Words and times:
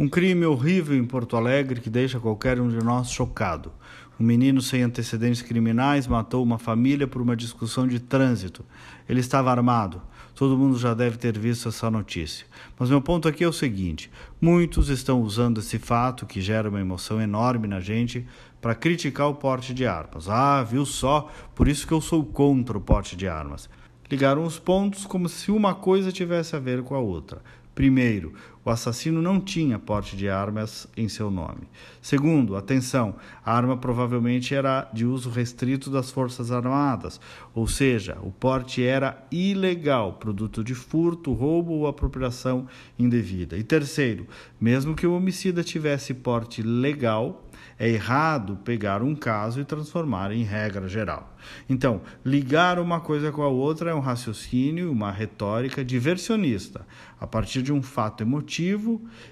Um 0.00 0.08
crime 0.08 0.46
horrível 0.46 0.96
em 0.96 1.04
Porto 1.04 1.36
Alegre 1.36 1.78
que 1.78 1.90
deixa 1.90 2.18
qualquer 2.18 2.58
um 2.58 2.70
de 2.70 2.82
nós 2.82 3.10
chocado. 3.10 3.70
Um 4.18 4.24
menino 4.24 4.62
sem 4.62 4.82
antecedentes 4.82 5.42
criminais 5.42 6.06
matou 6.06 6.42
uma 6.42 6.58
família 6.58 7.06
por 7.06 7.20
uma 7.20 7.36
discussão 7.36 7.86
de 7.86 8.00
trânsito. 8.00 8.64
Ele 9.06 9.20
estava 9.20 9.50
armado. 9.50 10.00
Todo 10.34 10.56
mundo 10.56 10.78
já 10.78 10.94
deve 10.94 11.18
ter 11.18 11.38
visto 11.38 11.68
essa 11.68 11.90
notícia. 11.90 12.46
Mas 12.78 12.88
meu 12.88 13.02
ponto 13.02 13.28
aqui 13.28 13.44
é 13.44 13.46
o 13.46 13.52
seguinte: 13.52 14.10
muitos 14.40 14.88
estão 14.88 15.20
usando 15.20 15.60
esse 15.60 15.78
fato, 15.78 16.24
que 16.24 16.40
gera 16.40 16.70
uma 16.70 16.80
emoção 16.80 17.20
enorme 17.20 17.68
na 17.68 17.78
gente, 17.78 18.26
para 18.58 18.74
criticar 18.74 19.28
o 19.28 19.34
porte 19.34 19.74
de 19.74 19.84
armas. 19.84 20.30
Ah, 20.30 20.62
viu 20.62 20.86
só? 20.86 21.30
Por 21.54 21.68
isso 21.68 21.86
que 21.86 21.92
eu 21.92 22.00
sou 22.00 22.24
contra 22.24 22.78
o 22.78 22.80
porte 22.80 23.14
de 23.14 23.28
armas. 23.28 23.68
Ligaram 24.10 24.44
os 24.44 24.58
pontos 24.58 25.04
como 25.04 25.28
se 25.28 25.52
uma 25.52 25.74
coisa 25.74 26.10
tivesse 26.10 26.56
a 26.56 26.58
ver 26.58 26.82
com 26.82 26.94
a 26.94 26.98
outra. 26.98 27.42
Primeiro, 27.74 28.34
o 28.64 28.70
assassino 28.70 29.22
não 29.22 29.40
tinha 29.40 29.78
porte 29.78 30.16
de 30.16 30.28
armas 30.28 30.86
em 30.96 31.08
seu 31.08 31.30
nome. 31.30 31.62
Segundo, 32.02 32.56
atenção, 32.56 33.14
a 33.44 33.56
arma 33.56 33.76
provavelmente 33.76 34.54
era 34.54 34.88
de 34.92 35.06
uso 35.06 35.30
restrito 35.30 35.90
das 35.90 36.10
Forças 36.10 36.52
Armadas, 36.52 37.20
ou 37.54 37.66
seja, 37.66 38.18
o 38.22 38.30
porte 38.30 38.84
era 38.84 39.26
ilegal, 39.30 40.14
produto 40.14 40.62
de 40.62 40.74
furto, 40.74 41.32
roubo 41.32 41.72
ou 41.72 41.86
apropriação 41.86 42.66
indevida. 42.98 43.56
E 43.56 43.62
terceiro, 43.62 44.26
mesmo 44.60 44.94
que 44.94 45.06
o 45.06 45.14
homicida 45.14 45.64
tivesse 45.64 46.12
porte 46.12 46.62
legal, 46.62 47.46
é 47.78 47.88
errado 47.88 48.58
pegar 48.62 49.02
um 49.02 49.14
caso 49.14 49.60
e 49.60 49.64
transformar 49.64 50.32
em 50.32 50.42
regra 50.42 50.86
geral. 50.86 51.34
Então, 51.68 52.02
ligar 52.22 52.78
uma 52.78 53.00
coisa 53.00 53.32
com 53.32 53.42
a 53.42 53.48
outra 53.48 53.90
é 53.90 53.94
um 53.94 54.00
raciocínio, 54.00 54.92
uma 54.92 55.10
retórica 55.10 55.82
diversionista. 55.82 56.86
A 57.18 57.26
partir 57.26 57.62
de 57.62 57.72
um 57.72 57.82
fato 57.82 58.22
emotivo, 58.22 58.49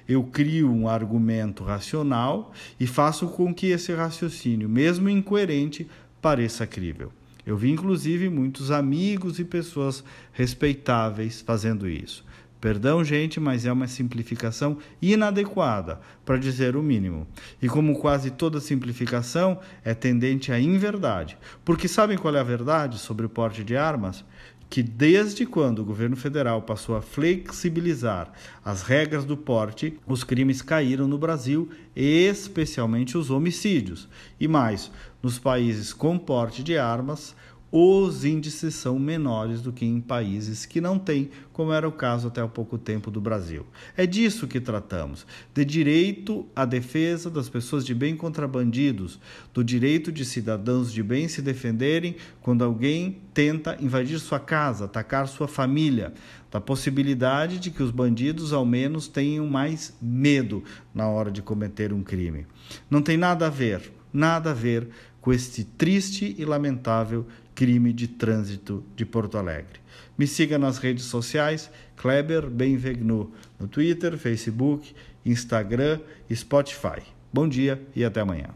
eu 0.09 0.23
crio 0.25 0.71
um 0.71 0.89
argumento 0.89 1.65
racional 1.65 2.53
e 2.79 2.87
faço 2.87 3.29
com 3.29 3.53
que 3.53 3.67
esse 3.67 3.93
raciocínio, 3.93 4.69
mesmo 4.69 5.09
incoerente, 5.09 5.89
pareça 6.21 6.67
crível. 6.67 7.13
Eu 7.47 7.57
vi 7.57 7.71
inclusive 7.71 8.29
muitos 8.29 8.71
amigos 8.71 9.39
e 9.39 9.45
pessoas 9.45 10.05
respeitáveis 10.33 11.41
fazendo 11.41 11.89
isso. 11.89 12.25
Perdão, 12.61 13.05
gente, 13.05 13.39
mas 13.39 13.65
é 13.65 13.73
uma 13.73 13.87
simplificação 13.87 14.79
inadequada, 15.01 16.01
para 16.25 16.37
dizer 16.37 16.75
o 16.75 16.83
mínimo. 16.83 17.25
E 17.63 17.69
como 17.69 17.99
quase 18.01 18.33
toda 18.33 18.61
simplificação 18.61 19.61
é 19.85 19.95
tendente 19.95 20.51
à 20.51 20.59
inverdade. 20.59 21.39
Porque 21.65 21.87
sabem 21.87 22.19
qual 22.19 22.35
é 22.35 22.41
a 22.41 22.45
verdade 22.45 22.99
sobre 22.99 23.25
o 23.25 23.29
porte 23.29 23.63
de 23.63 23.77
armas? 23.77 24.25
Que 24.71 24.83
desde 24.83 25.47
quando 25.47 25.79
o 25.79 25.85
governo 25.85 26.17
federal 26.17 26.61
passou 26.63 26.97
a 26.97 27.03
flexibilizar 27.03 28.33
as 28.65 28.83
regras 28.83 29.25
do 29.25 29.37
porte, 29.37 29.99
os 30.07 30.23
crimes 30.23 30.61
caíram 30.61 31.09
no 31.09 31.17
Brasil, 31.17 31.71
especialmente 31.97 33.17
os 33.17 33.31
homicídios. 33.31 34.09
E 34.39 34.47
mais, 34.47 34.91
nos 35.23 35.39
países 35.39 35.93
com 35.93 36.19
porte 36.19 36.63
de 36.63 36.77
armas, 36.77 37.35
os 37.71 38.25
índices 38.25 38.75
são 38.75 38.99
menores 38.99 39.61
do 39.61 39.73
que 39.73 39.85
em 39.85 40.01
países 40.01 40.65
que 40.65 40.81
não 40.81 40.99
têm, 40.99 41.31
como 41.53 41.73
era 41.73 41.87
o 41.87 41.93
caso 41.93 42.29
até 42.29 42.41
há 42.41 42.49
pouco 42.49 42.79
tempo 42.79 43.11
do 43.11 43.21
Brasil. 43.21 43.67
É 43.97 44.07
disso 44.07 44.49
que 44.49 44.59
tratamos: 44.59 45.27
de 45.53 45.65
direito 45.65 46.47
à 46.57 46.65
defesa 46.65 47.29
das 47.29 47.49
pessoas 47.49 47.85
de 47.85 47.95
bem 47.95 48.17
contra 48.17 48.49
bandidos, 48.49 49.21
do 49.53 49.63
direito 49.63 50.11
de 50.11 50.25
cidadãos 50.25 50.91
de 50.91 51.03
bem 51.03 51.29
se 51.29 51.43
defenderem 51.43 52.17
quando 52.41 52.65
alguém 52.65 53.21
tenta 53.35 53.77
invadir 53.81 54.19
sua 54.19 54.41
casa, 54.41 54.87
atacar 54.87 55.29
sua 55.29 55.47
família, 55.47 56.15
da 56.51 56.61
possibilidade 56.61 57.59
de 57.59 57.71
que 57.71 57.83
os 57.83 57.91
bandidos 57.91 58.55
ao 58.55 58.65
menos 58.65 59.09
tenham 59.09 59.47
mais 59.47 59.95
medo 60.01 60.65
na 60.95 61.07
hora 61.07 61.31
de 61.31 61.43
cometer 61.43 61.93
um 61.93 62.03
crime. 62.03 62.47
Não 62.91 63.03
tem 63.03 63.19
nada 63.19 63.47
a 63.47 63.51
ver, 63.51 63.93
nada 64.11 64.53
a 64.53 64.55
ver 64.55 64.89
com 65.21 65.33
este 65.33 65.65
triste 65.65 66.35
e 66.39 66.45
lamentável 66.45 67.27
crime 67.59 67.93
de 67.93 68.07
trânsito 68.07 68.85
de 68.95 69.05
Porto 69.05 69.37
Alegre. 69.37 69.81
Me 70.17 70.29
siga 70.29 70.57
nas 70.57 70.79
redes 70.79 71.07
sociais, 71.07 71.69
Kleber 71.97 72.49
Benvegnu, 72.49 73.33
no 73.59 73.67
Twitter, 73.67 74.17
Facebook, 74.17 74.95
Instagram 75.27 75.99
e 76.31 76.37
Spotify. 76.37 77.03
Bom 77.33 77.49
dia 77.49 77.83
e 77.97 78.05
até 78.05 78.21
amanhã. 78.21 78.51